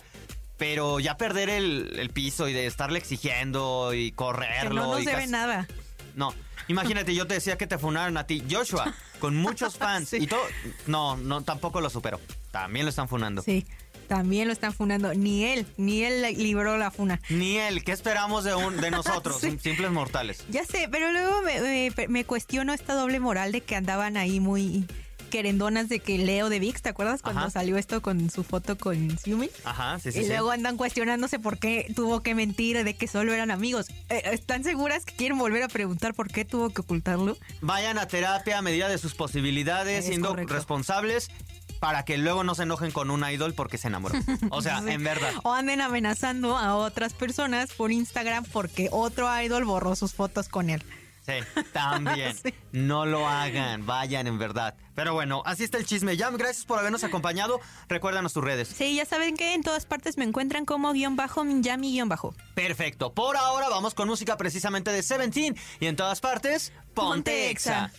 Pero 0.57 0.99
ya 0.99 1.17
perder 1.17 1.49
el, 1.49 1.97
el 1.99 2.09
piso 2.09 2.47
y 2.47 2.53
de 2.53 2.65
estarle 2.67 2.99
exigiendo 2.99 3.93
y 3.93 4.11
Que 4.11 4.15
correrlo. 4.15 4.81
no 4.81 4.91
nos 4.93 5.01
y 5.01 5.05
debe 5.05 5.19
casi- 5.21 5.31
nada. 5.31 5.67
No. 6.15 6.33
Imagínate, 6.67 7.13
yo 7.15 7.27
te 7.27 7.35
decía 7.35 7.57
que 7.57 7.67
te 7.67 7.77
funaron 7.77 8.17
a 8.17 8.25
ti, 8.25 8.43
Joshua, 8.49 8.93
con 9.19 9.35
muchos 9.35 9.77
fans 9.77 10.13
y 10.13 10.27
todo. 10.27 10.41
No, 10.87 11.17
no, 11.17 11.41
tampoco 11.43 11.81
lo 11.81 11.89
superó. 11.89 12.19
También 12.51 12.85
lo 12.85 12.89
están 12.89 13.07
funando. 13.09 13.41
Sí, 13.41 13.65
también 14.07 14.47
lo 14.47 14.53
están 14.53 14.73
funando. 14.73 15.13
Ni 15.13 15.45
él, 15.45 15.65
ni 15.77 16.03
él 16.03 16.21
libró 16.37 16.77
la 16.77 16.91
funa. 16.91 17.19
Ni 17.29 17.57
él, 17.57 17.83
¿qué 17.83 17.91
esperamos 17.91 18.43
de, 18.43 18.53
un, 18.55 18.79
de 18.79 18.91
nosotros, 18.91 19.37
Sí. 19.41 19.57
simples 19.61 19.91
mortales? 19.91 20.43
Ya 20.49 20.63
sé, 20.65 20.87
pero 20.91 21.11
luego 21.11 21.41
me, 21.41 21.89
me- 21.95 22.07
me 22.07 22.25
cuestiono 22.25 22.73
esta 22.73 22.93
doble 22.93 23.19
moral 23.19 23.51
de 23.51 23.61
que 23.61 23.75
andaban 23.75 24.17
ahí 24.17 24.39
muy... 24.39 24.85
querendonas 25.33 25.89
de 25.89 25.99
que 25.99 26.19
Leo 26.19 26.47
de 26.49 26.59
Vix, 26.59 26.83
¿te 26.83 26.89
acuerdas 26.89 27.23
cuando 27.23 27.41
Ajá. 27.41 27.49
salió 27.49 27.75
esto 27.77 28.03
con 28.03 28.29
su 28.29 28.43
foto 28.43 28.77
con 28.77 29.17
Xiumi? 29.17 29.49
Ajá, 29.63 29.97
sí, 29.97 30.11
sí. 30.11 30.19
y 30.19 30.21
sí. 30.21 30.27
luego 30.27 30.51
andan 30.51 30.77
cuestionándose 30.77 31.39
por 31.39 31.57
qué 31.57 31.91
tuvo 31.95 32.21
que 32.21 32.35
mentir 32.35 32.83
de 32.83 32.93
que 32.95 33.07
solo 33.07 33.33
eran 33.33 33.49
amigos. 33.49 33.87
Eh, 34.09 34.21
¿Están 34.31 34.63
seguras 34.63 35.05
que 35.05 35.15
quieren 35.15 35.39
volver 35.39 35.63
a 35.63 35.69
preguntar 35.69 36.13
por 36.13 36.27
qué 36.31 36.45
tuvo 36.45 36.69
que 36.69 36.81
ocultarlo? 36.81 37.35
Vayan 37.61 37.97
a 37.97 38.07
terapia 38.07 38.59
a 38.59 38.61
medida 38.61 38.87
de 38.89 38.99
sus 38.99 39.15
posibilidades, 39.15 40.01
Es 40.01 40.05
siendo 40.05 40.29
correcto. 40.29 40.53
responsables 40.53 41.31
para 41.79 42.05
que 42.05 42.19
luego 42.19 42.43
no 42.43 42.53
se 42.53 42.63
enojen 42.63 42.91
con 42.91 43.09
un 43.09 43.27
idol 43.27 43.55
porque 43.55 43.79
se 43.79 43.87
enamoró. 43.87 44.19
O 44.51 44.61
sea, 44.61 44.81
Sí. 44.85 44.91
en 44.91 45.03
verdad. 45.03 45.31
O 45.43 45.51
anden 45.51 45.81
amenazando 45.81 46.55
a 46.59 46.75
otras 46.75 47.13
personas 47.13 47.73
por 47.73 47.91
Instagram 47.91 48.45
porque 48.53 48.87
otro 48.91 49.27
idol 49.41 49.65
borró 49.65 49.95
sus 49.95 50.13
fotos 50.13 50.47
con 50.47 50.69
él. 50.69 50.83
Sí, 51.25 51.33
también. 51.71 52.35
Sí. 52.43 52.53
No 52.71 53.05
lo 53.05 53.27
hagan, 53.27 53.85
vayan 53.85 54.27
en 54.27 54.37
verdad. 54.37 54.75
Pero 54.95 55.13
bueno, 55.13 55.43
así 55.45 55.63
está 55.63 55.77
el 55.77 55.85
chisme. 55.85 56.17
Jam, 56.17 56.35
gracias 56.35 56.65
por 56.65 56.79
habernos 56.79 57.03
acompañado. 57.03 57.59
Recuérdanos 57.87 58.33
tus 58.33 58.43
redes. 58.43 58.67
Sí, 58.67 58.95
ya 58.95 59.05
saben 59.05 59.37
que 59.37 59.53
en 59.53 59.61
todas 59.63 59.85
partes 59.85 60.17
me 60.17 60.25
encuentran 60.25 60.65
como 60.65 60.91
guion 60.91 61.15
bajo, 61.15 61.43
Minjami 61.43 61.91
guion 61.93 62.09
bajo. 62.09 62.33
Perfecto. 62.55 63.13
Por 63.13 63.37
ahora 63.37 63.69
vamos 63.69 63.93
con 63.93 64.07
música 64.07 64.35
precisamente 64.37 64.91
de 64.91 65.03
Seventeen. 65.03 65.55
Y 65.79 65.85
en 65.85 65.95
todas 65.95 66.19
partes, 66.19 66.71
ponte 66.93 67.13
Ponte 67.13 67.49
exa. 67.51 67.91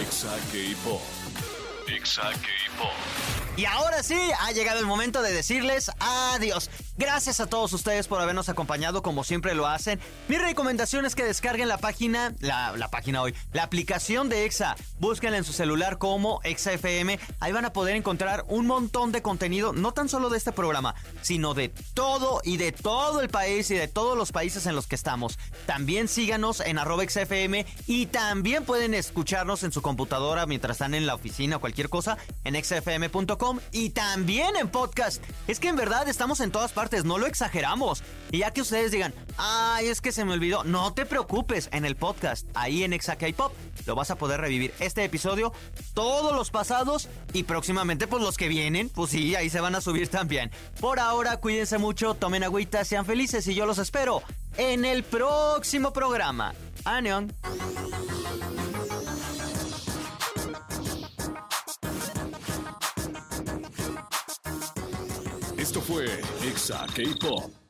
Exa 0.00 0.36
K-Pop. 0.52 1.00
Exa 1.88 2.30
K-Pop. 2.30 2.92
Y 3.56 3.66
ahora 3.66 4.02
sí, 4.02 4.18
ha 4.40 4.52
llegado 4.52 4.78
el 4.80 4.86
momento 4.86 5.20
de 5.20 5.32
decirles 5.32 5.90
adiós. 5.98 6.70
Gracias 6.98 7.40
a 7.40 7.46
todos 7.46 7.72
ustedes 7.72 8.06
por 8.06 8.20
habernos 8.20 8.50
acompañado 8.50 9.02
como 9.02 9.24
siempre 9.24 9.54
lo 9.54 9.66
hacen. 9.66 9.98
Mi 10.28 10.36
recomendación 10.36 11.06
es 11.06 11.14
que 11.14 11.24
descarguen 11.24 11.68
la 11.68 11.78
página, 11.78 12.34
la, 12.40 12.88
página 12.90 13.22
hoy, 13.22 13.34
la 13.54 13.62
aplicación 13.62 14.28
de 14.28 14.44
EXA. 14.44 14.76
Búsquenla 14.98 15.38
en 15.38 15.44
su 15.44 15.54
celular 15.54 15.96
como 15.96 16.40
EXA 16.44 16.74
FM. 16.74 17.18
Ahí 17.40 17.52
van 17.52 17.64
a 17.64 17.72
poder 17.72 17.96
encontrar 17.96 18.44
un 18.48 18.66
montón 18.66 19.10
de 19.10 19.22
contenido, 19.22 19.72
no 19.72 19.92
tan 19.92 20.10
solo 20.10 20.28
de 20.28 20.36
este 20.36 20.52
programa, 20.52 20.94
sino 21.22 21.54
de 21.54 21.70
todo 21.94 22.42
y 22.44 22.58
de 22.58 22.72
todo 22.72 23.22
el 23.22 23.30
país 23.30 23.70
y 23.70 23.74
de 23.74 23.88
todos 23.88 24.16
los 24.16 24.30
países 24.30 24.66
en 24.66 24.74
los 24.74 24.86
que 24.86 24.94
estamos. 24.94 25.38
También 25.64 26.08
síganos 26.08 26.60
en 26.60 26.78
arroba 26.78 27.04
XFM 27.08 27.64
y 27.86 28.06
también 28.06 28.66
pueden 28.66 28.92
escucharnos 28.92 29.62
en 29.62 29.72
su 29.72 29.80
computadora 29.80 30.44
mientras 30.44 30.74
están 30.74 30.94
en 30.94 31.06
la 31.06 31.14
oficina 31.14 31.56
o 31.56 31.60
cualquier 31.60 31.88
cosa 31.88 32.18
en 32.44 32.62
xfm.com 32.62 33.60
y 33.70 33.90
también 33.90 34.56
en 34.56 34.68
podcast. 34.68 35.22
Es 35.48 35.58
que 35.58 35.68
en 35.68 35.76
verdad 35.76 36.06
estamos 36.08 36.40
en 36.40 36.50
todas 36.50 36.72
partes, 36.72 36.81
no 37.04 37.18
lo 37.18 37.26
exageramos. 37.26 38.02
Y 38.30 38.38
ya 38.38 38.50
que 38.50 38.60
ustedes 38.60 38.90
digan, 38.90 39.14
ay, 39.36 39.86
es 39.86 40.00
que 40.00 40.12
se 40.12 40.24
me 40.24 40.32
olvidó, 40.32 40.64
no 40.64 40.92
te 40.92 41.06
preocupes, 41.06 41.68
en 41.72 41.84
el 41.84 41.96
podcast, 41.96 42.46
ahí 42.54 42.82
en 42.82 42.92
Exa 42.92 43.16
K-Pop, 43.16 43.52
lo 43.86 43.94
vas 43.94 44.10
a 44.10 44.16
poder 44.16 44.40
revivir 44.40 44.74
este 44.80 45.04
episodio, 45.04 45.52
todos 45.94 46.34
los 46.34 46.50
pasados 46.50 47.08
y 47.32 47.44
próximamente 47.44 48.06
pues 48.06 48.22
los 48.22 48.36
que 48.36 48.48
vienen, 48.48 48.88
pues 48.88 49.10
sí, 49.10 49.34
ahí 49.34 49.50
se 49.50 49.60
van 49.60 49.74
a 49.74 49.80
subir 49.80 50.08
también. 50.08 50.50
Por 50.80 50.98
ahora, 50.98 51.36
cuídense 51.36 51.78
mucho, 51.78 52.14
tomen 52.14 52.44
agüita, 52.44 52.84
sean 52.84 53.06
felices 53.06 53.46
y 53.46 53.54
yo 53.54 53.66
los 53.66 53.78
espero 53.78 54.22
en 54.56 54.84
el 54.84 55.04
próximo 55.04 55.92
programa. 55.92 56.54
Aneon. 56.84 57.32
Fue 65.92 66.06
Exa 66.48 66.86
K-Pop. 66.94 67.61